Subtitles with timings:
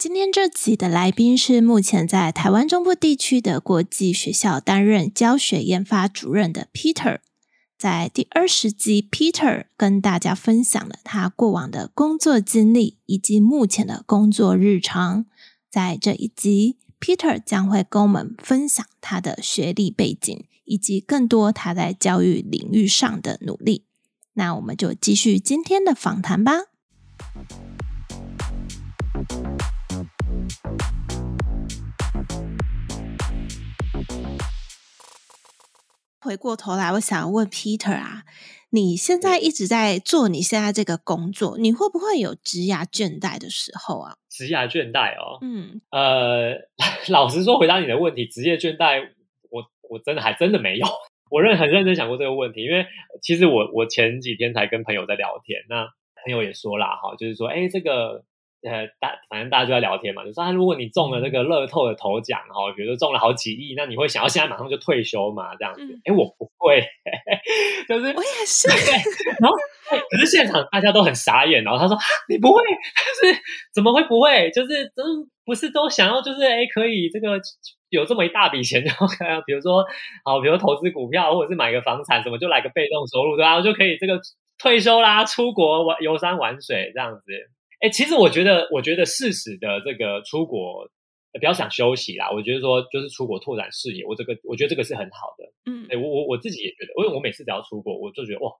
[0.00, 7.18] 今天这集的来宾是目前在台湾中部地区的国际学校担任教学研发主任的 Peter。
[7.76, 15.26] 在第二十集，Peter 跟大家分享了他过往的工作经历以及目前的工作日常。
[15.70, 23.84] 在这一集，Peter 将会跟我们分享他的学历背景以及更多他在教育领域上的努力。
[24.32, 26.70] 那我们就继续今天的访谈吧。
[36.30, 38.22] 回过头来，我想问 Peter 啊，
[38.70, 44.14] 你现在一直在做你现在这个工作，你会不会有职涯倦怠的时候啊？
[44.28, 46.54] 职涯倦怠哦，嗯，呃，
[47.10, 49.02] 老实说，回答你的问题，职业倦怠，
[49.50, 50.86] 我我真的还真的没有。
[51.32, 52.86] 我认很认真想过这个问题，因为
[53.20, 55.88] 其实我我前几天才跟朋友在聊天，那
[56.22, 58.24] 朋友也说啦，哈，就是说，哎，这个。
[58.62, 65.56] 呃，大反正大家就在聊天嘛，就说啊，如果你中了那个乐透的头奖哈，比如说中了好几亿，那你会想要现在马上就退休嘛？
[65.56, 65.82] 这样子？
[66.04, 66.82] 哎、嗯，我不会，
[67.88, 68.68] 就是我也是。
[69.40, 69.56] 然后，
[70.10, 71.96] 可是现场大家都很傻眼，然后他说
[72.28, 72.60] 你不会，
[73.22, 73.40] 就是
[73.72, 74.50] 怎么会不会？
[74.50, 75.04] 就是真
[75.46, 77.40] 不是都想要就是哎，可以这个
[77.88, 79.06] 有这么一大笔钱，然后
[79.46, 79.82] 比如说
[80.22, 84.20] 好，比如投资股票或者是买个房产，什么就来个被动收入，然后就可以这个
[84.58, 87.22] 退休啦，出国玩游山玩水这样子。
[87.80, 90.88] 哎，其实我觉得，我觉得适时的这个出国，
[91.32, 92.30] 不要想休息啦。
[92.30, 95.52] 我觉得说，就是出国拓展视野，我这个我觉得这个是很好的。
[95.70, 98.52] 嗯，哎，我我我自己也觉得，因为我每次只要出国，我就觉得哇，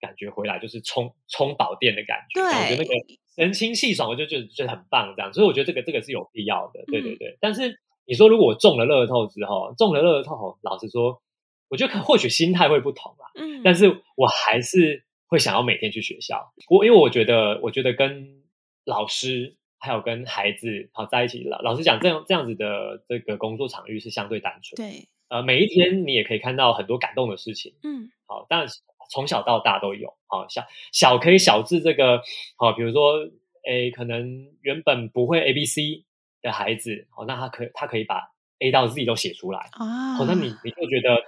[0.00, 2.40] 感觉回来就是充充饱电的感觉。
[2.40, 2.94] 对，我觉得那个
[3.36, 5.32] 神清气爽，我就觉得觉得很棒这样。
[5.32, 6.84] 所以我觉得这个这个是有必要的。
[6.88, 7.28] 对对对。
[7.28, 11.22] 嗯，但是你说如果我中了乐透之后，中了乐透，老实说，
[11.68, 13.30] 我觉得可或许心态会不同啦。
[13.36, 16.52] 嗯，但是我还是会想要每天去学校。
[16.68, 18.42] 我因为我觉得，我觉得跟
[18.88, 24.76] 老师还有跟孩子好在一起，老老实讲，这样这样子的这个工作场域是相对单纯。
[24.76, 27.74] 对，呃，每一天你也可以看到很多感动的事情。
[27.82, 30.14] 嗯，好，但是从小到大都有。
[30.26, 32.22] 好，小小可以小至这个，
[32.56, 33.28] 好，比如说，
[33.66, 36.04] 诶，可能原本不会 A B C
[36.40, 39.68] 的孩子，好，那他可他可以把 A 到 Z 都写出来。
[39.72, 41.22] 啊，哦，那你你就觉得，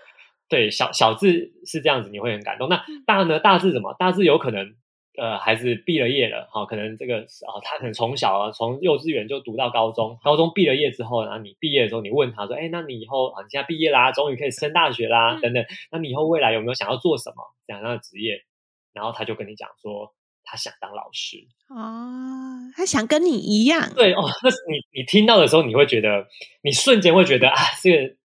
[0.48, 2.70] 对，小小字是这样子，你会很感动。
[2.70, 3.38] 那大呢？
[3.38, 3.94] 大字什么？
[3.98, 4.74] 大字有可能。
[5.18, 18.44] 呃，孩子毕了业了，好，可能这个哦，他可能从小啊，从幼稚园就读到高中，高中毕了业之后，然后你毕业的时候，你问他说，哎，那你以后啊，你现在毕业啦，终于可以升大学啦，等等，那你以后未来有没有想要做什么这样的职业？
[18.92, 21.38] 然后他就跟你讲说，他想当老师
[21.68, 26.28] 哦，他想跟你一样，对哦，那你你听到的时候，你会觉得，
[26.62, 28.19] 你瞬间会觉得啊，这个。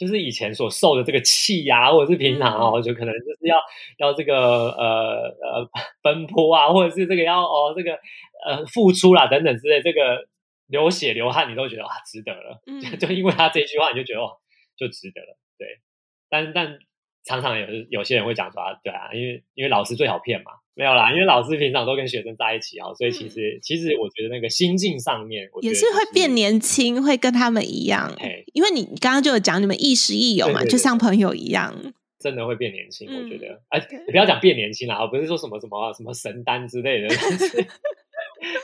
[0.00, 3.58] 就是以前所受的这个气呀，或者是平常哦，就可能就是要
[3.98, 5.68] 要这个呃呃
[6.00, 7.98] 奔波啊，或者是这个要哦这个
[8.46, 10.26] 呃付出啦等等之类，这个
[10.68, 12.62] 流血流汗，你都觉得啊值得了。
[12.64, 14.38] 嗯，就因为他这句话，你就觉得哦
[14.74, 15.36] 就值得了。
[15.58, 15.68] 对，
[16.30, 16.78] 但但
[17.22, 20.52] 常常有有些人会讲说啊，对啊，因为因为老师最好骗嘛。
[20.80, 28.10] 没有啦，因为老师平常都跟学生在一起啊，所以其实、嗯、其实我觉得那个心境上面，也是会变年轻，会跟他们一样。
[28.54, 31.74] 因为你刚刚就有讲你们亦师亦友嘛，对对对，就像朋友一样，
[32.18, 33.06] 真的会变年轻。
[33.08, 37.14] 我觉得，哎、嗯，你不要讲变年轻啦，不是说什么什么什么神丹之类的，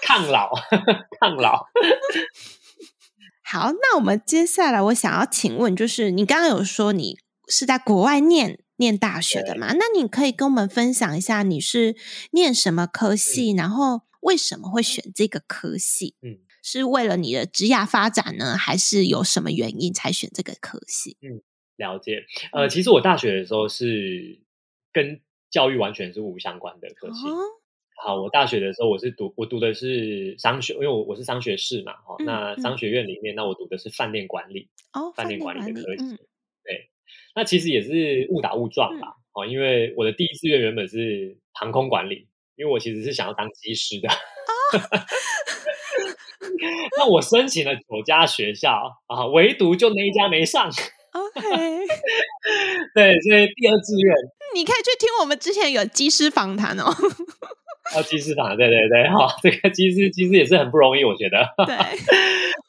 [0.00, 0.50] 抗老
[1.20, 1.66] 抗老。
[3.44, 8.58] 好，那我们接下来我想要请问，就是你刚刚有说你是在国外念。
[8.76, 11.96] 念大学的嘛，那你可以跟我们分享一下你是
[12.32, 16.14] 念什么科系，嗯，然后为什么会选这个科系？
[16.22, 21.16] 嗯，是为了你的职业发展呢，还是有什么原因才选这个科系？
[21.22, 21.40] 嗯，
[21.76, 22.24] 了解。
[22.52, 24.40] 呃，其实我大学的时候是
[24.92, 25.20] 跟
[25.50, 27.26] 教育完全是无相关的科系。
[27.28, 27.36] 哦，
[28.04, 36.02] 好，我大学的时候我是读我读的是商学，因为我我是商学士嘛，哈，嗯，那商学院里面，那我读的是饭店管理，哦，饭店管理的科系。
[36.02, 36.18] 嗯
[37.34, 44.08] 那其实也是误打误撞吧，哦、嗯，因为我的第一志愿原本是航空管理，因为我其实是想要当机师的。
[44.08, 44.14] 哦、
[46.98, 48.72] 那我申请了九家学校
[49.06, 50.70] 啊，唯独就那一家没上。
[51.16, 51.40] OK，
[52.94, 54.14] 对，所以第二志愿，
[54.54, 56.94] 你可以去听我们之前有机师访谈哦。
[57.94, 61.46] 哦，机师房，对对对，好，这个机师其实也是很不容易，我觉得。
[61.66, 61.76] 对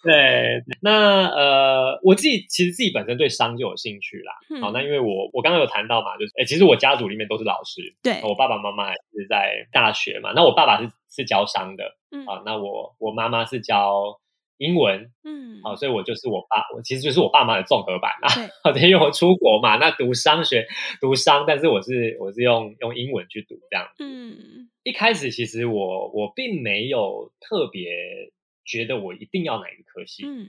[0.04, 4.32] 对，那呃，我自己其实自己本身对商就有兴趣啦。
[4.50, 10.32] 嗯、好，那因为我我刚刚有谈到嘛，就是哎，其实我家族里面都是老师，对，我爸爸妈妈是在大学嘛。
[10.36, 14.20] 那我爸爸是是教商的，嗯，啊，那我我妈妈是教
[14.58, 18.30] 英文，嗯，好，所以我就是我爸，我其实就是我爸妈的综合版啦。
[18.74, 20.66] 对，因为我出国嘛，那读商学
[21.00, 28.32] 读商，但是我是我是用用英文去读这样，嗯，一开始其实我我并没有特别
[28.66, 30.46] 觉得我一定要哪一个科系，嗯，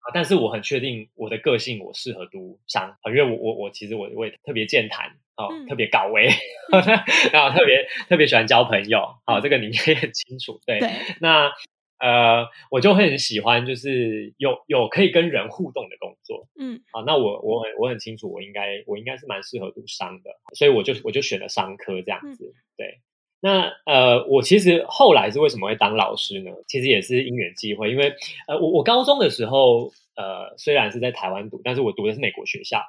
[0.00, 6.30] 啊，但是我很确定我的个性我适合读商，因为我我我其实我我也特别健谈，哦，嗯、特别搞维，
[7.32, 10.90] 然后特别特别喜欢交朋友，好，这个你们也很清楚，对，对，
[11.20, 11.50] 那。
[11.98, 23.00] 呃，我就会很喜欢，就是有有可以跟人互动的工作，嗯，好，那我我很我很清楚，我应该我应该是蛮适合读商的，所以我就我就选了商科这样子，嗯、对。
[23.40, 26.50] 那呃，我其实后来是为什么会当老师呢？
[26.66, 28.14] 其实也是因缘际会，因为
[28.46, 32.82] 呃，我我高中的时候，呃，虽然是在台湾读，但是我读的是美国学校，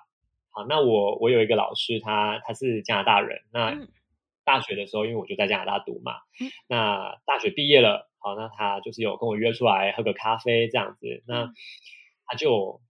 [0.50, 3.72] 好，那我我有一个老师，他他是加拿大人，那。
[3.72, 3.88] 嗯
[4.48, 11.52] 大学的时候，因为我就在加拿大读嘛，嗯、那大学毕业了，好，那他就是有跟我约出来喝个咖啡这样子，那
[12.26, 12.82] 他就。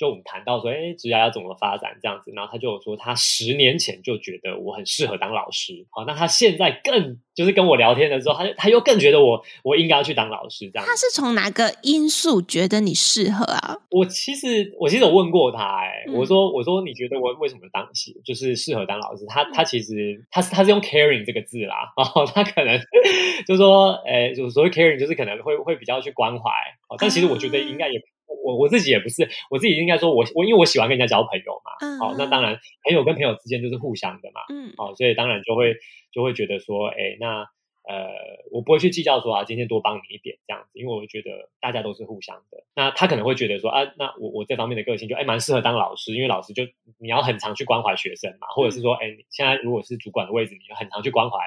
[0.00, 10.88] 就我们谈到说，哎，职涯要怎么发展这样子，然后他就有说，他十年前就觉得我很适合当老师，好，那他现在更就是跟我聊天的时候，他他又更觉得我我应该要去当老师这样。
[10.88, 13.76] 他是从哪个因素觉得你适合啊？
[13.90, 17.86] 我其实我其实有问过他，哎、嗯，我说我说你觉得我为什么当
[18.24, 19.26] 就是适合当老师？
[19.28, 22.80] 他他其实他是他是用 caring 这个字啦，然 后他可能
[23.46, 26.50] 就说，哎，就所谓 caring 就是可能会会比较去关怀，
[26.98, 27.98] 但其实我觉得应该也。
[27.98, 28.02] 嗯
[28.44, 35.76] 我我自己也不是，我自己应该说我，我我因为我喜欢跟人家交朋友嘛，嗯，好，那当然朋友跟朋友之间就是互相的嘛，嗯，好，所以当然就会
[36.12, 37.46] 就会觉得说，哎，那
[37.88, 38.08] 呃，
[38.52, 42.64] 我不会去计较说啊，今天多帮你一点这样子，因为我觉得大家都是互相的。
[42.74, 46.64] 那他可能会觉得说啊，那我我这方面的个性就哎蛮适合当老师，因为老师就
[46.98, 51.38] 你要很常去关怀学生嘛，或者是说，哎，你现在如果是主管的位置，你就很常去关怀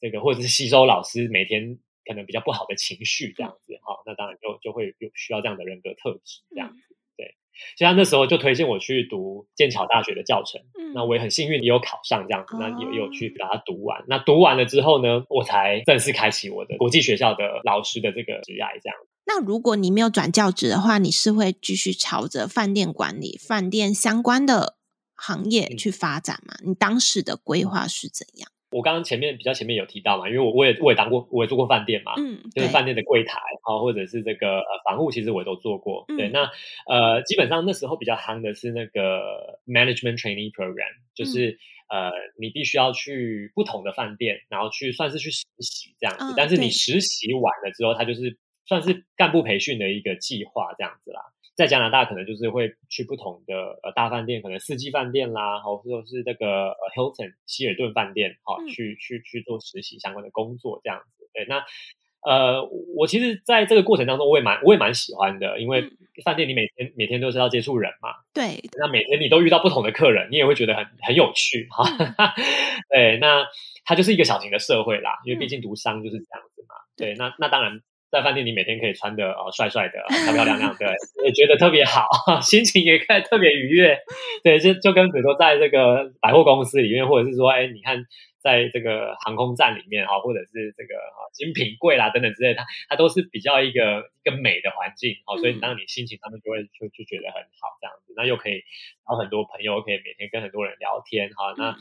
[0.00, 1.78] 这个，或者是吸收老师每天。
[2.04, 6.74] 可能比较不好的情绪这样子，好、嗯，那当然就就会有需要这样的人格特质这样
[7.16, 7.36] 对。
[7.76, 14.04] 所以他那时候就推荐我去读剑桥大学的教程，嗯，那我也很幸运也有考上这样子，嗯、那也有去把它读完。
[14.08, 18.96] 那读完了之后呢，我才正式开启我的国际学校的老师的这个职业这样。
[19.24, 24.76] 那如果你没有转教职的话，你是会继续朝着饭店管理、饭店相关的
[25.14, 26.54] 行业去发展吗？
[26.64, 28.50] 嗯、你当时的规划是怎样？
[28.72, 36.04] 我刚刚前面比较前面有提到嘛，因为我我也我也当过，我也做过饭店嘛，嗯，就是饭店的柜台啊，或者是这个呃房务，其实我也都做过。
[36.08, 36.50] 嗯、对，那
[36.86, 41.58] 呃，基本上那时候比较夯的是那个 management training program，就是、
[41.88, 46.24] 嗯、呃，你必须要去不同的饭店，然后去算是去实习这样子。
[46.32, 51.20] 嗯、但是你实习完了之后，它就是算是干部培训的一个计划这样子啦。
[51.54, 61.28] 在加拿大，可能就是会去不同的呃大饭店，可能四季饭店啦，或者是这个呃 Hilton 希尔顿饭店，好、去去去做实习相关的工作这样子。
[61.34, 61.62] 对，那
[62.22, 62.64] 呃，
[62.96, 65.90] 我其实在这个过程当中，我也蛮我也蛮喜欢的，因为
[66.24, 71.84] 饭店你每天每天都是要接触人嘛，对，那每天你都遇到不同的客人，你也会觉得很很有趣哈。
[71.98, 72.14] 嗯、
[72.88, 73.44] 对，那
[73.84, 76.76] 它就是一个小型的社会啦，因为毕竟读商就是这样子嘛。
[76.76, 77.82] 嗯、对，那那当然。
[78.12, 80.84] 在饭店里每天可以穿的哦帅帅的、漂漂亮亮的，
[81.24, 82.06] 也觉得特别好，
[82.44, 83.98] 心情也可以特别愉悦。
[84.44, 88.04] 对，就就跟比如说在这个百货公司里面，或者是说，哎，你看
[88.36, 90.92] 在这个航空站里面啊，或者是这个
[91.32, 98.12] 精品柜啦等等之类的，它它都是比较一个一个美的环境，好，所以当你心情他们就会就就觉得很好这样子。
[98.14, 98.60] 那又可以
[99.08, 101.54] 然后很多朋友可以每天跟很多人聊天哈。
[101.56, 101.74] 那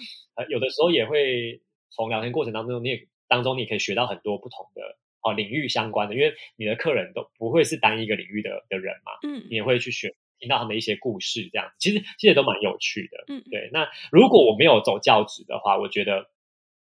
[0.47, 4.95] 有的时候也会从聊天过程当中，你也当中你可以学到很多不同的。
[5.23, 13.69] 哦，领域相关的，因为你的客人都不会是单一个领域的的人嘛，嗯，你也会去学听到他们的一些故事，这样其实其实都蛮有趣的，嗯，对。
[13.71, 16.31] 那如果我没有走教职的话，我觉得，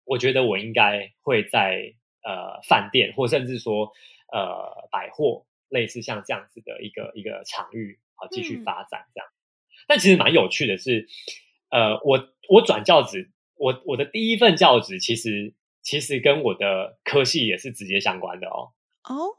[0.05, 3.91] 我觉得我应该会在呃饭店或甚至说
[4.33, 9.29] 呃百货，类似像这样子的一个一个场域啊继续发展这样。
[9.29, 9.35] 嗯，
[9.89, 11.09] 但其实蛮有趣的是，
[11.71, 15.55] 呃，我我转教职，我我的第一份教职其实。
[15.91, 18.71] 其实跟我的科系也是直接相关的哦。
[19.09, 19.35] 哦，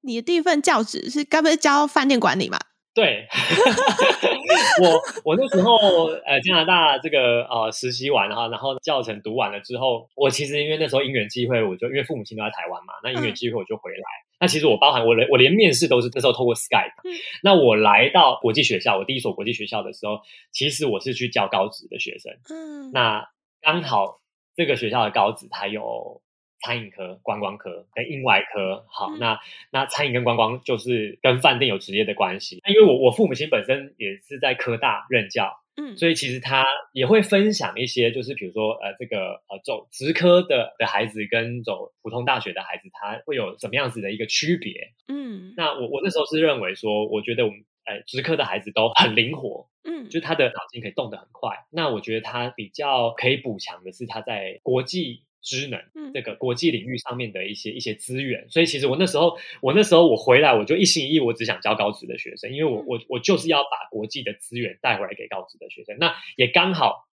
[0.00, 2.58] 你的第一份教职是该不是教饭店管理嘛？
[2.94, 3.26] 对，
[4.80, 5.76] 我我那时候
[6.24, 13.98] 呃加拿大这个呃实习完哈，然后教程读完了之后，我其实因为那时候因缘际会，我就因为父母亲都在台湾嘛，那因缘际会我就回来。
[13.98, 16.94] 嗯、那其实我包含我连我连面试都是那时候透过 Skype。
[17.04, 22.32] 嗯、那我来到国际学校，我第一所国际学校的时候，其实我是去教高职的学生。
[22.48, 23.28] 嗯，那
[23.60, 24.19] 刚好。
[24.60, 26.20] 这个学校的高职，它有
[26.60, 28.84] 餐饮科、观光科跟应外科。
[28.90, 29.40] 好，嗯、那
[29.72, 32.60] 那餐饮跟观光就是跟饭店有直接的关系。
[32.68, 44.92] 因为我我父母亲本身也是在科大任教，嗯，所以其实他也会分享一些，就是比如说呃这个呃走职科的的孩子跟走普通大学的孩子，他会有什么样子的一个区别？
[45.08, 47.64] 嗯，那我我那时候是认为说，我觉得我们。
[47.82, 51.66] 哎，职科的孩子都很灵活，嗯，就他的脑筋可以动得很快。
[51.70, 58.50] 那我觉得他比较可以补强的是他在国际知能，嗯，这个国际领域上面的一些一些资源。
[58.50, 65.96] 所以其实我那时候，我那时候我回来，我就一心一意，我只想教高职的学生，因为我我我就是要把国际的资源带回来给高职的学生。
[65.98, 67.08] 那也刚好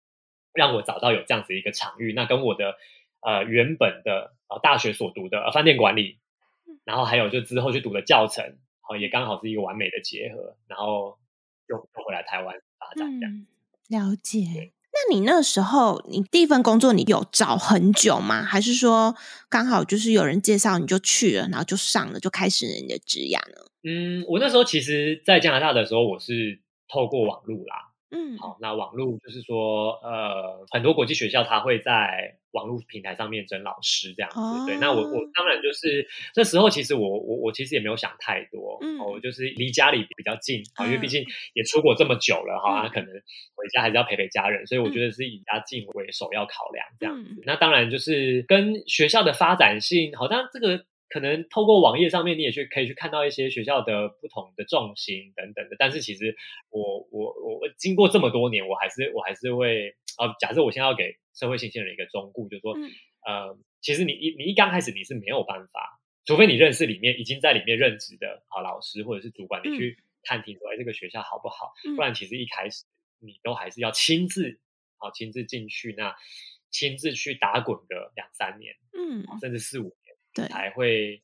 [0.53, 2.13] 让我找到有这样子一个场域。
[2.13, 2.75] 那跟我的
[3.21, 6.19] 呃原本的呃大学所读的呃饭店管理，
[6.85, 8.59] 然后还有就之后去读的教程。
[8.89, 11.19] 哦，也刚好是一个完美的结合，然后
[11.69, 13.33] 又又回来台湾发展这样。
[13.33, 13.47] 嗯，
[13.89, 14.73] 了解。
[14.93, 18.43] 那你那时候，你第一份工作你有找很久吗？
[18.43, 19.15] 还是说
[19.51, 23.67] 刚好就是有人介绍你就去了，然后就上了，就开始你的职涯呢？
[23.83, 27.93] 嗯，我那时候其实，在加拿大的时候，我是透过网路啦。
[28.17, 34.79] 嗯，好，那网络就是说，呃，很多国际学校它会在网络平台上面征老师这样子，哦、对。
[34.79, 43.09] 那我我当然就是那时候，其实我我我其实也没有想太多，嗯，我就是离家里比较近因为毕竟也出国这么久了哈，嗯、可能
[43.55, 47.31] 回家还是要陪陪家人，所以我觉得是以家近为首要考量这样子。
[47.31, 50.87] 嗯、那当然就是跟学校的发展性，好像这个。
[51.09, 55.77] 可能透过网页上面，你也去可以去看到一些学校的不同的重心等等的。
[55.79, 56.37] 但是其实
[56.71, 60.35] 我我我经过这么多年，我还是我还是会啊。
[60.41, 71.73] 假设我现在要给社会新鲜人一个忠告，就是说，嗯、呃，其实你一你一刚开始你是没有办法，除非你认识里面已经在里面任职的好老师或者是主管，你去探听说，哎，这个学校好不好？
[71.95, 72.85] 不然其实一开始
[73.21, 74.59] 你都还是要亲自
[74.99, 76.17] 好亲自进去，那
[76.71, 80.06] 亲自去打滚个两三年，嗯，甚至四五年。
[80.37, 81.23] 对，才会，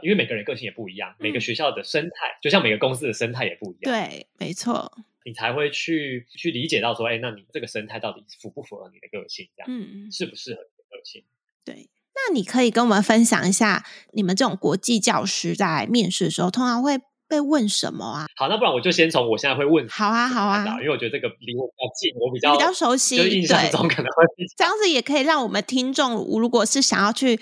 [0.00, 3.92] 因为每个人个性也不一样，嗯、每个学校的生态，就像每个公司的生态也不一样。
[3.92, 4.92] 对，没错，
[5.24, 9.48] 你才会去去理解到说，哎，那你这个生态到底符不符合你的个性？
[9.56, 11.24] 这样，嗯，适不适合你的个性？
[11.64, 18.26] 对，那你可以跟我们分享一下，你们这种国际教师在面试的时候，通常会被问什么啊？
[18.36, 19.88] 好，那不然我就先从我现在会问。
[19.88, 24.24] 好啊，好啊，因为我觉得这个离我比较近，我比较比较熟悉，就印象中可能会
[24.56, 27.40] 这样子，也可以让我们听众，如果是想要去。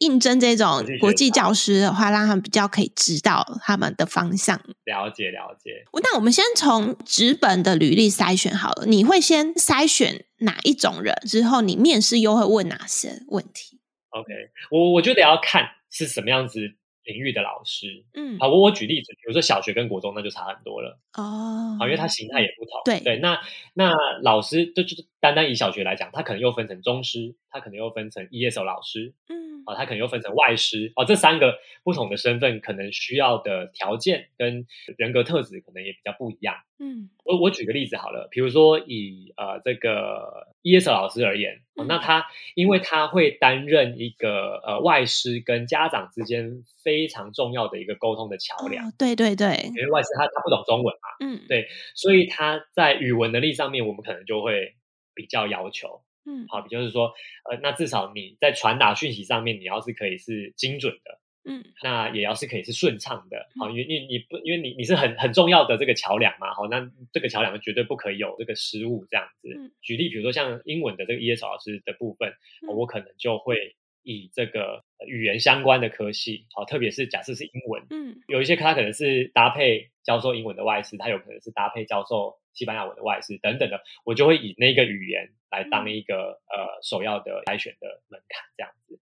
[0.00, 4.60] 应征这种国际教师的话，让他们比较可以知道他们的方向。
[4.84, 5.84] 了解了解。
[6.02, 8.86] 那我们先从纸本的履历筛选好了。
[8.86, 11.14] 你会先筛选哪一种人？
[11.26, 13.78] 之后你面试又会问哪些问题
[14.10, 14.32] ？OK，
[14.70, 16.60] 我我觉得要看是什么样子。
[17.04, 20.98] 领域的老师，嗯，好，我我举例子，比如说小学跟国中，那就差很多了。
[21.14, 23.00] 哦，好，因为它形态也不同，对。
[23.00, 23.40] 对，那
[23.74, 23.92] 那
[24.22, 34.66] 老师就就单单以小学来讲，他可能又分成中师，他可能又分成 ESL 老师，嗯，啊，他可能又分成外师，哦，这三个不同的身份，可能需要的条件跟
[34.98, 41.60] 人格特质可能也比较不一样，嗯，我我举个例子好了，比如说以呃这个 ESL 老师而言。
[41.88, 48.86] 那他，因为他会担任一个呃外师跟家长之间非常重要的一个沟通的桥梁。
[48.86, 54.74] 哦，对对对，因为外师他他不懂中文嘛，嗯，对，所以他在语文能力上面，我们可能就会
[55.14, 57.14] 比较要求，嗯，好，就是说，
[57.50, 61.18] 呃，那至少你在传达讯息上面，你要是可以是精准的。
[61.44, 69.48] 嗯，那也要是可以是顺畅的，好，因为你你不，因为你你是很很重要的这个桥梁嘛，好，那这个桥梁绝对不可以有这个失误，这样子。
[69.56, 72.28] 嗯、举例，比如说像英文的这个 ESL 老师的部分，
[72.68, 89.00] 嗯、我可能就会以这个语言相关的科系，好，特别是假设是英文，嗯，有一些他可能是搭配教授英文的外师，他有可能是搭配教授西班牙文的外师等等的，我就会以那个语言来当一个、嗯、呃首要的筛选的门槛，这样子。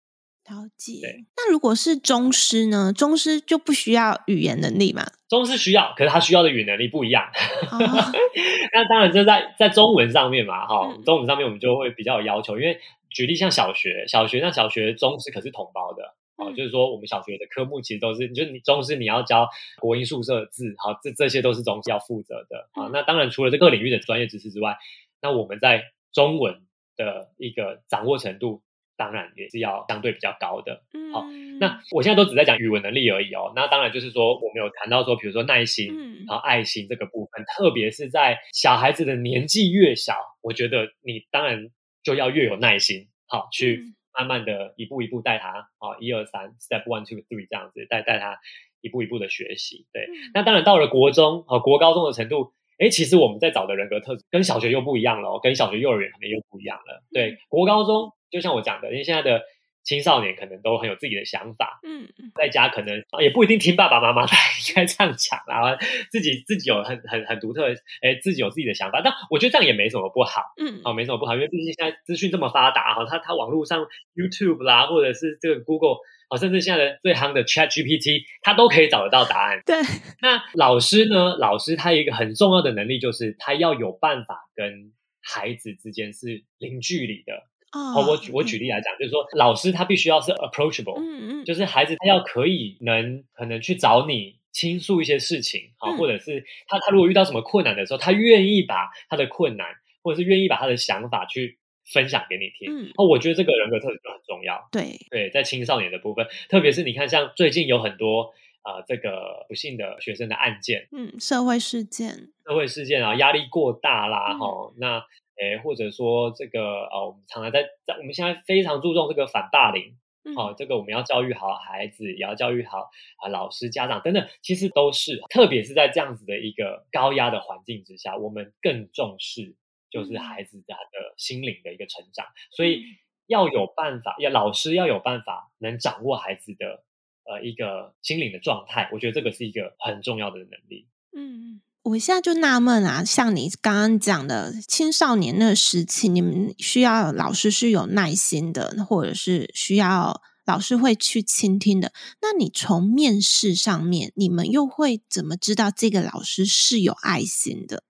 [0.50, 1.00] 了解。
[1.38, 2.92] 那如果是中师呢？
[2.92, 5.06] 中师就不需要语言能力嘛？
[5.30, 7.24] 中师需要，可是他需要的语言能力不一样。
[7.72, 7.78] 哦、
[8.74, 12.60] 那当然，就在在中文上面嘛，哈、嗯，中文上面我们就会比较有要求。
[12.60, 12.80] 因为
[13.10, 16.04] 举例像小学，小学那小学中师可是同胞的，
[16.36, 19.48] 哦、嗯，就是说我们小学的科目其实都是，就是你中师你要教
[19.80, 22.88] 国音数社字，好，这这些都是中师要负责的啊。
[22.88, 24.76] 嗯、那当然，除了这个领域的专业知识之外，
[25.22, 26.62] 那我们在中文
[26.98, 28.64] 的一个掌握程度。
[29.02, 31.26] 当然也是要相对比较高的，好，
[31.60, 33.52] 那我现在都只在讲语文能力而已哦。
[33.56, 35.88] 那当然就是说，我们有谈到说，比如说耐心，
[36.28, 41.70] 然后爱心这个部分，特别是在小孩子的年纪越小，我觉得你当然
[42.04, 48.38] 就要越有耐心，好，去慢慢的一步一步带他，好，一二三，step one two three 这样子带带他
[48.82, 49.88] 一步一步的学习。
[49.92, 57.04] 对，那当然到了国中和国高中的程度，诶，其实我们在找的人格特质跟小学又不一样了，跟小学幼儿园可能又不一样了。
[57.14, 58.12] 对，国高中。
[58.32, 59.42] 就像我讲的，因为现在的
[59.84, 64.32] 青少年可能都很有自己的想法，嗯，在家可能也不一定听爸爸妈妈的，
[64.70, 65.76] 应该这样讲啊，
[66.10, 73.86] 自己自己有很很很独特的，哎，自己有自己的想法，但我觉得这样也没什么不好，嗯，哦，没什么不好，因为毕竟现在资讯这么发达哈，他他网络上
[74.16, 75.98] YouTube 啦，或者是这个 Google，
[76.32, 79.62] 哦，甚至现在的最夯的 Chat GPT，它都可以找得到答案。
[79.66, 79.76] 对，
[80.22, 81.36] 那老师呢？
[81.38, 87.34] 老师他有一个很重要的能力，就是他要有办法跟孩子之间是零距离的。
[87.74, 99.68] 哦，我举我举例来讲，就是说，老师他必须要是 approachable，嗯嗯，就是孩子他要可以能可能去找你倾诉一些事情啊，或者是他他如果遇到什么困难的时候，他愿意把他的困难，
[100.02, 101.60] 或者是愿意把他的想法去
[101.94, 102.72] 分享给你听。
[102.72, 104.68] 嗯，哦，我觉得这个人格特质就很重要。
[104.72, 115.04] 对对，在青少年的部分，特别是你看，像最近有很多啊，这个不幸的学生的案件，嗯，社会事件，社会事件啊，压力过大啦，哈，那。
[115.38, 119.96] 诶，或者说这个呃，我们常常在在我们现在非常注重这个反霸凌，
[120.36, 122.92] 好、嗯哦，这个我们要教育好孩子，也要教育好
[123.24, 129.56] 啊老师、家长等等，其实都是，特别是在这样子的一个高压的环境之下，我们更重视
[129.92, 132.84] 就是孩子他的心灵的一个成长，嗯、所以
[133.28, 136.84] 要有办法，要老师要有办法能掌握孩子的
[137.26, 140.88] 呃一个心灵的状态，我觉得这个是一个很重要的能力。
[141.16, 141.62] 嗯。
[141.84, 151.92] 我现在就纳闷啊，像你刚刚讲的青少年那个时期，你们需要老师是有耐心的，或者是需要老师会去倾听的。
[152.22, 157.84] 那你从面试上面，你们又会怎么知道这个老师是有爱心的？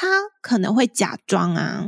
[0.00, 0.06] 他
[0.40, 1.84] 可能会假装啊。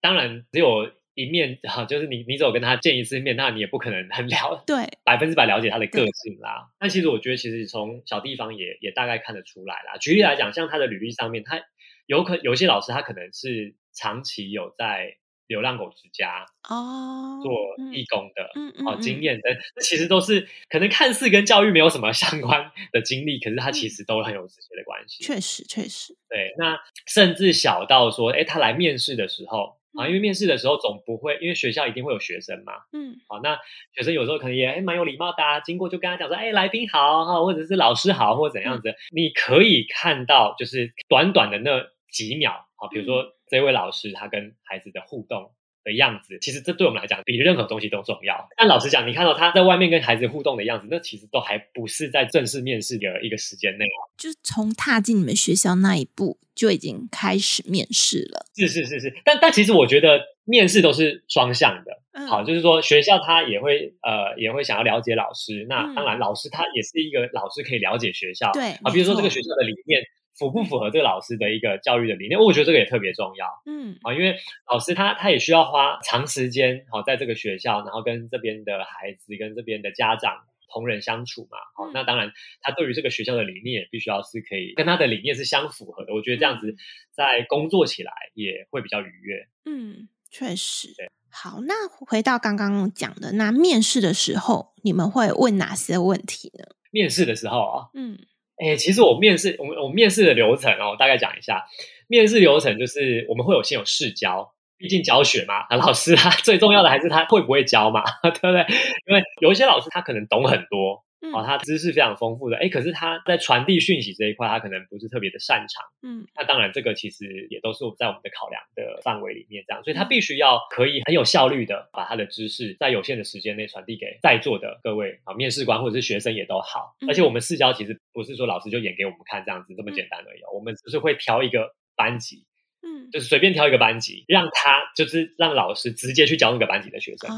[0.00, 0.92] 当然，只有。
[1.18, 6.68] 一面哈，就是你你只有跟他见一次面，那你也不可能很了对百分之百了解他的个性啦。
[6.78, 9.98] 但其实我觉得，其实从小地方也也大概看得出来啦。
[10.00, 11.60] 举例来讲，像他的履历上面，他
[12.06, 15.16] 有可有些老师他可能是长期有在
[15.48, 17.52] 流浪狗之家哦做
[17.92, 25.24] 义工的，嗯嗯，哦经验的，这其实都是可能看似跟教育没有什么相关的经历，可是他其实都很有直接的关系。
[25.24, 26.54] 确实确实，对。
[26.56, 29.76] 那甚至小到说，哎，他来面试的时候。
[29.98, 33.58] 啊，因为面试的时候总不会，因为学校一定会有学生嘛，嗯，好，那
[33.96, 45.50] 学生有时候可能也蛮有礼貌的，啊，经过就跟他讲说，哎，来宾好哈，或者是老师好，或者怎样子，嗯，你可以看到就是短短的那几秒，啊，比如说这位老师他跟孩子的互动。
[45.84, 48.46] 的样子，其实这对我们来讲比任何东西都重要。
[48.58, 53.86] 但老实讲，你看到他在外面跟孩子互动的样子，那其实都还不是在正式面试的一个时间内。
[54.18, 58.44] 就是从踏进你们学校那一步就已经开始面试了。
[58.54, 62.02] 是是是是，但但其实我觉得面试都是双向的。
[62.12, 68.50] 嗯、好，就是说学校他也会呃也会想要了解老师，那当然老师他也是一个老师可以了解学校。
[68.52, 70.02] 对、嗯，啊，比如说这个学校的理念。
[70.38, 72.38] 符不符合这个老师的一个教育的理念？
[72.38, 73.46] 我觉得这个也特别重要。
[73.66, 74.36] 嗯，啊，因为
[74.70, 81.58] 老师他他也需要花长时间，好，在这个学校，然后跟这边的孩子、跟这边的家长同仁相处嘛。
[81.74, 86.14] 好，那当然，他对于这个学校的理念也必须要是可以跟他的理念是相符合的。
[86.14, 86.76] 我觉得这样子
[87.10, 89.48] 在工作起来也会比较愉悦。
[89.64, 90.94] 嗯，确实。
[90.96, 96.64] 对，好，那回到刚刚讲的，那面试的时候你们会问哪些问题呢？
[96.92, 98.18] 面试的时候啊，嗯。
[98.58, 101.64] 哎，其实我面试，我我面试的流程哦，我大概讲一下。
[102.08, 108.66] 面试流程就是我们会有先有试教，毕竟教学嘛，老师他 最重要的还是他会不会教嘛， 对不对？
[109.06, 111.04] 因为有一些老师他可能懂很多。
[111.20, 115.84] 哦，他知识非常丰富的，哎，可是他在传递讯息这一块，他可能不是特别的擅长。
[116.02, 126.94] 嗯，那当然，这个其实也都是在我们的考量的范围里面，这样，所以他必须要可以很有效率的把他的知识在有限的时间内传递给在座的各位啊，面试官或者是学生也都好。
[127.08, 132.46] 而且我们试教其实不是说老师就演给我们看这样子这么简单而已，我们只是会挑一个班级，
[132.82, 137.28] 嗯，就是随便挑一个班级，让他就是让老师直接去教那个班级的学生。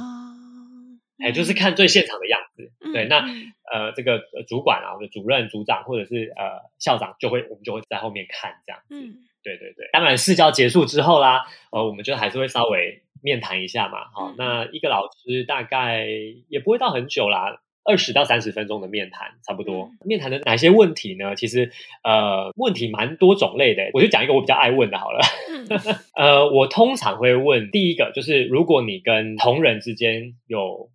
[1.22, 3.24] 哎，就是看最现场的样子，嗯、对，那
[3.72, 9.88] 呃，这个主管啊，或者主任、组长，或者是呃校长，就会我们就会在后面看这样子，嗯，对对对。
[9.92, 16.06] 当然，试教结束之后啦，呃，我们就还是会稍微面谈一下嘛，好、嗯，那一个老师大概
[16.48, 19.84] 也不会到很久啦，二十到三十分钟的面谈差不多。
[19.84, 21.36] 嗯、面谈的哪些问题呢？
[21.36, 21.70] 其实
[22.02, 25.20] 呃，问题蛮多种类的，我就讲一个我比较爱问的好了。
[25.48, 25.68] 嗯、
[26.16, 30.90] 呃，我通常会问第一个，就是如果你跟同仁之间有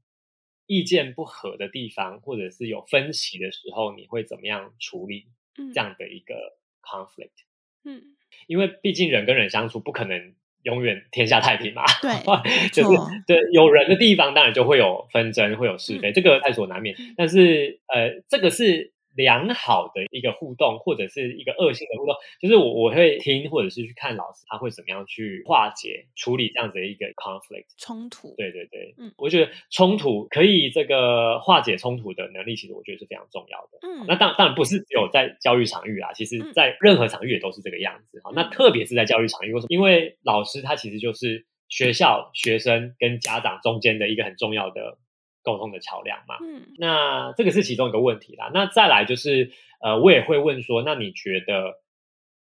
[0.67, 5.27] 意见不合的地方，或者是有分歧的时候，你会怎么样处理
[5.73, 6.35] 这样的一个
[6.81, 7.45] conflict？
[7.83, 8.01] 嗯，
[8.47, 11.83] 因为毕竟人跟人相处不可能永远天下太平嘛。
[12.01, 12.97] 对，就是
[13.27, 16.95] 对有人的地方，当然就会有纷争，会有是非，嗯、这个在所难免。
[17.15, 28.35] 但是呃，这个是良好的一个互动，或者是一个恶性的互动，就是我我会听，或者是去看老师他会怎么样去化解、处理这样子的一个 conflict 冲突。
[28.37, 33.79] 对对对，嗯，我觉得冲突可以这个化解冲突的能力，其实我觉得是非常重要的。
[33.81, 38.19] 嗯，那当当然不是只有在教育场域啦，其实在任何场域也都是这个样子。
[38.23, 39.67] 好，那特别是在教育场域，为什么？
[39.69, 44.97] 因为老师他其实就是学校、学生跟家长中间的一个很重要的。
[45.45, 48.51] 沟通的桥梁嘛，嗯，那这个是其中一个问题啦。
[48.53, 51.81] 那再来就是，呃，我也会问说，那你觉得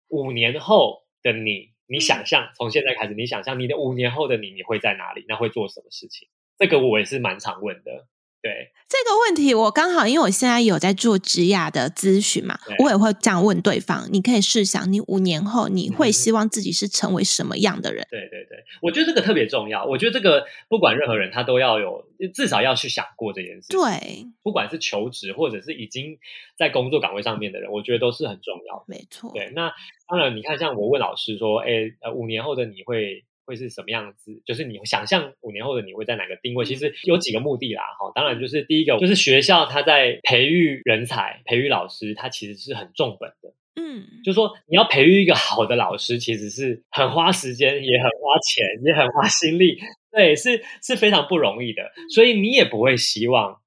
[0.10, 5.26] 五年后的你，你想象从现在开始，你想象你的五年后的你，你会在哪里？
[5.28, 6.28] 那会做什么事情？
[6.58, 8.06] 这个我也是蛮常问的。
[8.41, 14.08] 对这个问题，我刚好因为我现在有在做职涯的咨询嘛，我也会这样问对方。
[14.12, 18.08] 你可以试想，你五年后你会希望自己是成为什么样的人？
[18.10, 19.86] 对对对，我觉得这个特别重要。
[19.86, 23.67] 我觉得这个不管任何人，他都要有至少要去想过这件事。
[23.69, 26.17] 对，不管是求职或者是已经
[26.58, 28.86] 在工作岗位上面的人，我觉得都是很重要的。
[28.88, 29.32] 没错。
[29.34, 29.71] 对，那
[30.08, 33.25] 当然，你看，像我问老师说，哎，呃，五年后的你会。
[33.50, 34.44] 会是什么样子？
[34.46, 36.64] 就是你想象五年后的你会在哪个定位？
[36.64, 49.80] 其实有几个目的啦，哈，当然就是第一个，就是学校它在培育人才、培育老师，它其实是很重本的，嗯，就是说你要培育一个好的老师，其实是很花时间，也很花钱，也很花心力，
[50.12, 51.92] 对，是是非常不容易的。
[52.14, 53.60] 所以你也不会希望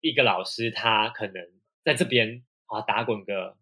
[0.00, 1.44] 一个老师他可能
[1.82, 3.56] 在这边啊打滚个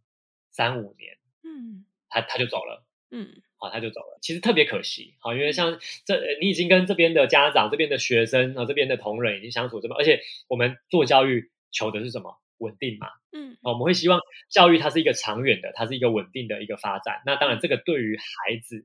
[0.51, 3.41] 三五年，嗯，他他就走了，嗯。
[3.63, 4.19] 好，他就走了。
[4.21, 12.37] 其实特别可惜，好，因为像这，你已经跟这边的家长、这边的学生啊、这边的同仁已经相处这么，而且我们做教育求的是什么？
[12.59, 13.07] 稳定嘛。
[13.31, 14.19] 嗯，我们会希望
[14.51, 17.23] 教育它是一个长远的，它是一个稳定的一个发展。
[17.25, 18.85] 那当然，这个对于孩子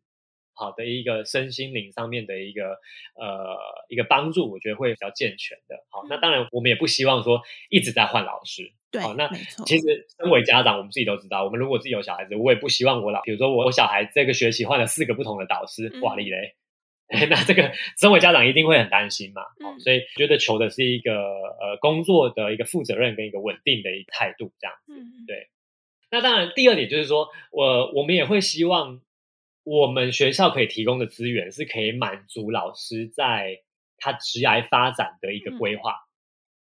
[0.57, 2.71] 好的一个身心灵上面的一个
[3.15, 5.77] 呃一个帮助，我觉得会比较健全的。
[5.89, 8.73] 好，那当然我们也不希望说一直在换老师。
[8.89, 9.29] 对，好，那
[9.65, 16.55] 其实身为家长，我们自己都知道，我们如果自己有小孩子，我也不希望我老，比如说我我小孩这个学期换了四个不同的导师，哇哩嘞，
[17.29, 19.41] 那这个身为家长一定会很担心嘛。
[19.63, 24.93] 嗯，所以觉得求的是一个呃工作的一个负责任跟一个稳定的一个态度这样子。
[24.93, 25.49] 嗯，对。
[26.09, 29.01] 那当然，第二点就是说，我我们也会希望
[29.67, 33.61] 我们学校可以提供的资源是可以满足老师在
[33.97, 35.95] 他职涯发展的一个规划。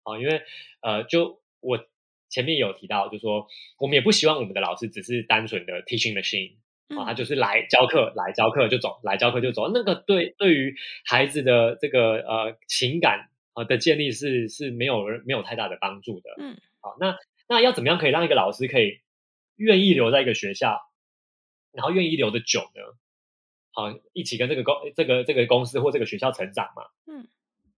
[0.03, 0.41] 好，因为
[0.81, 1.85] 呃，就我。
[2.33, 3.45] 前面有提到，就是说
[3.77, 6.53] 我们也不希望我们的老师只是单纯的 teaching machine
[6.97, 9.69] 啊，他就是来教课，来教课就走，来教课就走。
[9.73, 10.73] 那个对对于
[11.03, 16.29] 孩子的这个呃情感啊的建立是是没有没有太大的帮助的。
[16.37, 17.17] 嗯，好，那
[17.49, 19.01] 那要怎么样可以让一个老师可以
[19.57, 20.79] 愿意留在一个学校，
[21.71, 22.81] 然后愿意留的久呢？
[23.71, 26.83] 好，一起跟这个公这个这个公司或这个学校成长嘛。
[27.05, 27.27] 嗯。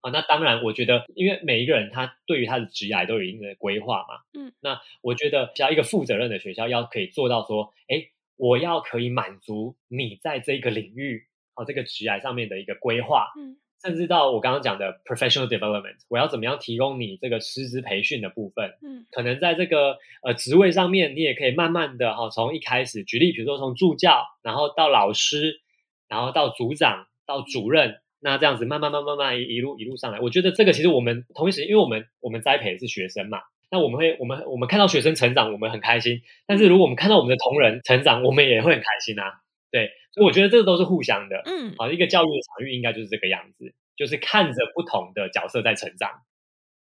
[0.01, 25.62] 啊，那当然，我觉得，因为每一个人他对于他的职业都有一定的规划嘛，嗯，那我觉得，只要一个负责任的学校，要可以做到说，哎，我要可以满足你在这个领域啊，这个职业上面的一个规划，嗯，甚至到我刚刚讲的 professional development，我要怎么样提供你这个师资培训的部分，嗯，可能在这个呃职位上面，你也可以慢慢的哈，从一开始举例，比如说从助教，然后到老师，
[26.08, 28.00] 然后到组长，到主任。
[28.26, 36.22] 那这样子慢慢慢慢慢一一路一路上来，我觉得这个其实我们同一时间，因为我们我们栽培的是学生嘛，那我们会我们我们看到学生成长，我们很开心。
[36.48, 39.41] 但是如果我们看到我们的同仁成长，我们也会很开心啊。
[39.72, 41.41] 对，所以我觉得这个都是互相的。
[41.45, 46.10] 嗯，好，一个教育的场域应该就是这个样子，就是看着不同的角色在成长。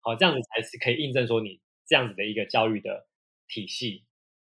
[0.01, 3.07] 好，这样子才是可以印证说你这样子的一个教育的
[3.47, 4.03] 体系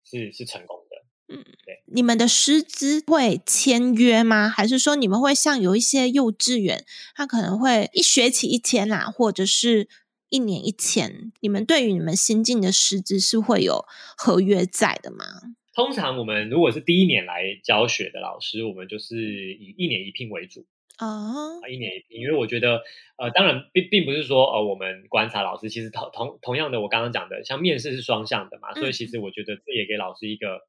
[0.05, 1.35] 是是成功的。
[1.35, 4.47] 嗯，对，你们的师资会签约吗？
[4.49, 9.88] 还是说你们会像有一些幼稚园，他可能会一学期一签啦，或者是
[10.29, 11.33] 一年一签？
[11.40, 13.87] 你们对于你们新进的师资是会有
[14.18, 15.25] 合约在的吗？
[15.74, 19.16] 通常我们如果是第一年来教学的老师，我们就是
[19.54, 20.66] 以一年一聘为主
[20.98, 22.20] 啊，一年一聘。
[22.20, 22.82] 因为我觉得，
[23.16, 30.60] 呃，当然并并不是说，呃，我们观察老师其实同同同样的，我刚刚讲的，像面试是双向的嘛，嗯、所以其实我觉得这也给老师一个。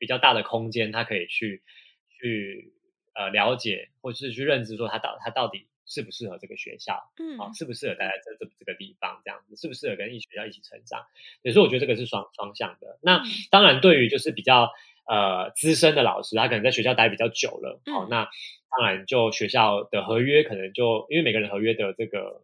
[0.00, 1.60] 比较大的空间，他可以去
[2.08, 2.72] 去
[3.16, 11.00] 呃了解，或者是去认知，说他到他到底适不适合这个学校，嗯，啊，适不适合待在这这这个地方，这样子，适不适合跟一学校一起成长？
[11.42, 12.98] 所以说，我觉得这个是双双向的。
[13.02, 14.70] 那当然，对于就是比较
[15.06, 18.28] 呃资深的老师，他可能在学校待比较久了，好，嗯，那
[18.70, 22.42] 当然就学校的合约可能就因为每个人合约的这个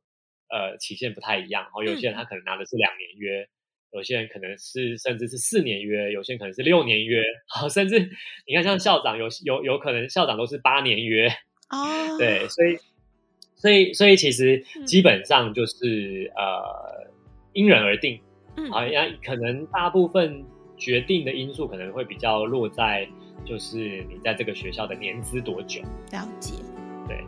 [0.48, 3.48] 呃期限不太一样，然后有些人他可能拿的是两年约。
[3.92, 8.00] 有些人可能是甚至是四年约，有些人可能是六年约，好，甚至
[8.44, 11.28] 你看像校长有有有可能校长都是八年约
[11.70, 12.76] 哦，对，所以
[13.64, 17.10] 所以所以其实基本上就是、嗯、呃
[17.54, 18.20] 因人而定，
[18.58, 20.44] 嗯，好像可能大部分
[20.76, 23.08] 决定的因素可能会比较落在，
[23.42, 25.80] 就是你在这个学校的年资多久。
[26.12, 26.56] 了解。
[27.08, 27.24] 对。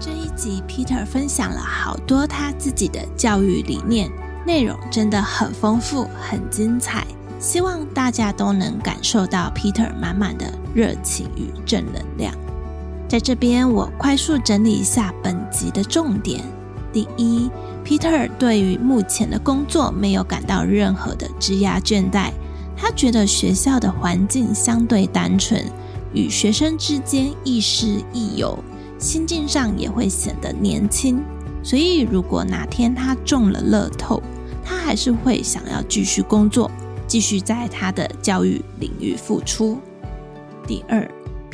[0.00, 4.10] 这一集，Peter 分享了好多他自己的教育理念，
[4.46, 7.06] 内容真的很丰富、很精彩。
[7.38, 12.34] 希望大家都能感受到 Peter 满满的热情与正能量。
[13.08, 16.42] 在这边，我快速整理一下本集的重点。
[16.92, 17.48] 第一
[17.84, 22.30] ，Peter 对于目前的工作没有感到任何的职压倦怠，
[22.76, 25.64] 他觉得学校的环境相对单纯，
[26.12, 28.58] 与学生之间亦师亦友。
[28.98, 31.22] 心境上也会显得年轻，
[31.62, 34.22] 所以如果哪天他中了乐透，
[34.64, 36.70] 他还是会想要继续工作，
[37.06, 39.78] 继续在他的教育领域付出。
[40.66, 41.06] 第二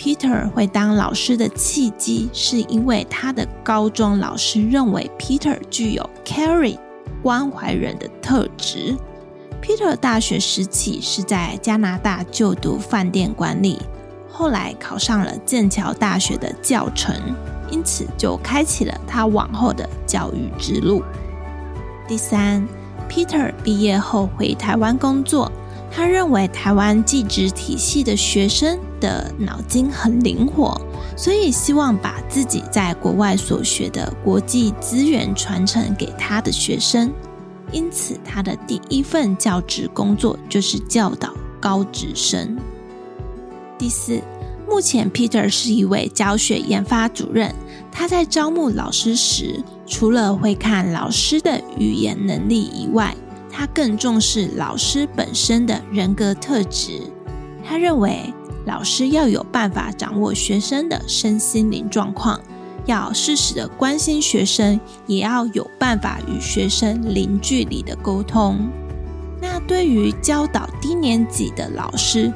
[0.02, 6.76] ，Peter 会当老师的契机，是因为他的高中老师认为 Peter 具有 caring
[7.22, 8.96] 关怀人的特质。
[9.62, 13.80] Peter 大学时期是在加拿大就读饭店管理。
[14.28, 17.14] 后来考上了剑桥大学的教程，
[17.70, 21.00] 因此就开启了他往后的教育之路。
[22.08, 22.66] 第三
[23.08, 25.52] ，Peter 毕业后回台湾工作，
[25.92, 30.80] 他认为台湾技职体系的学生的脑筋很灵活，
[31.16, 37.12] 所以希望把自己在国外所学的国际资源传承给他的学生。
[37.72, 42.56] 因此，他的第一份教职工作就是教导高职生。
[43.76, 44.20] 第四，
[44.68, 47.52] 目前 Peter 是一位教学研发主任。
[47.90, 53.14] 他在招募老师时，除了会看老师的语言能力以外，
[53.50, 57.00] 他更重视老师本身的人格特质。
[57.64, 58.32] 他认为，
[58.64, 62.40] 老师要有办法掌握学生的身心灵状况，
[62.86, 68.68] 要适时的关心学生，也要有办法与学生零距离的沟通。
[69.40, 72.32] 那对于教导低年级的老师，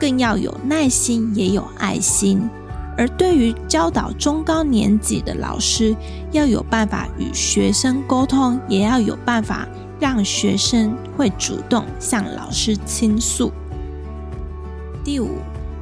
[0.00, 2.48] 更要有耐心，也有爱心。
[2.96, 5.94] 而对于教导中高年级的老师，
[6.32, 9.68] 要有办法与学生沟通，也要有办法
[10.00, 13.52] 让学生会主动向老师倾诉。
[15.04, 15.28] 第五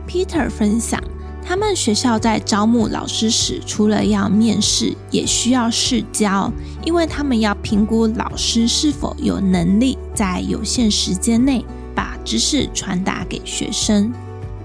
[0.08, 1.02] ，Peter 分享，
[1.44, 6.52] 他们学校在招募老师时，除了要面试，也需要试教，
[6.84, 11.64] 因为他们要评估老师是否有能力在有限时间内。
[11.96, 14.12] 把知识传达给学生。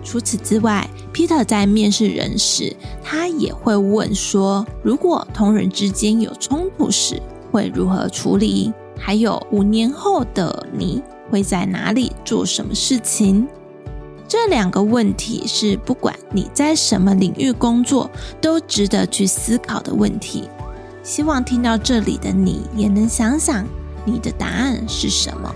[0.04, 8.74] 除此之外，Peter 在面试人时，他也会问说：如果同人之间有冲突时，会如何处理？
[9.00, 13.48] 还有五年后的你会在哪里做什么事情？
[14.32, 20.48] 这两个问题是不管你在什么领域工作，都值得去思考的问题。
[21.04, 23.66] 希望听到这里的你也能想想，
[24.06, 25.54] 你的答案是什么。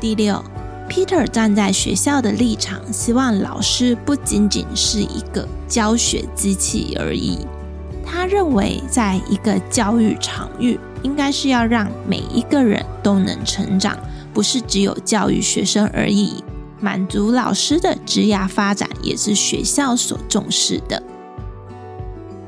[0.00, 0.44] 第六
[0.90, 7.46] ，Peter 站在学校的立场，希望老师不仅仅是一个教学机器而已。
[8.04, 13.96] 他认为，在一个教育场域，应该是要让每一个人都能成长，
[14.32, 16.42] 不是只有教育学生而已。
[16.84, 21.02] 满足老师的职涯发展，也是学校所重视的。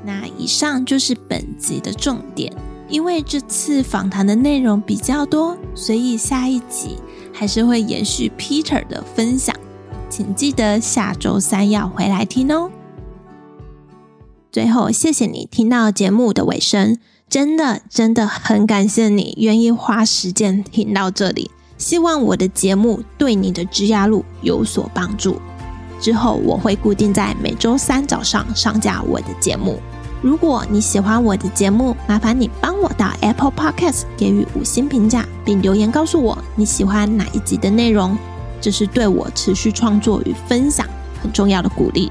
[0.04, 2.52] 那以上就是本集的重点。
[2.88, 6.98] 因为这次访谈的内容比较多，所以下一集
[7.32, 9.56] 还是会延续 Peter 的分享，
[10.10, 12.70] 请记得下周三要回来听哦。
[14.52, 21.50] 最后，谢谢你听到节目的尾声，真的真的很感谢你愿意花时间听到这里。
[21.78, 25.40] 希望我的节目对你的职涯路有所帮助。
[26.00, 29.80] 之后我会固定在每周三早上上架我的节目。
[30.22, 38.16] 如果你喜欢我的节目，麻烦你帮我到 Apple Podcast 给予五星评价，并留言告诉我你喜欢哪一集的内容，
[38.60, 40.86] 这是对我持续创作与分享
[41.22, 42.10] 很重要的鼓励。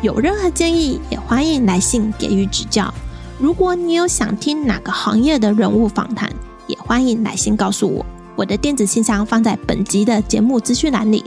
[0.00, 2.92] 有任何建议，也欢迎来信给予指教。
[3.38, 6.32] 如果你有想听哪个行业的人物访谈，
[6.66, 8.04] 也欢迎来信告诉我。
[8.36, 11.24] 我的电子信箱放在本集的节目资讯栏里。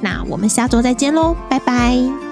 [0.00, 2.27] 那我们下周再见喽，拜拜。